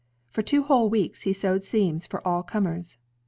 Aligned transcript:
For 0.31 0.41
two 0.41 0.63
whole 0.63 0.89
weeks, 0.89 1.21
he 1.21 1.31
sewed 1.31 1.63
seams 1.63 2.07
for 2.07 2.25
all 2.27 2.41
comers. 2.41 2.97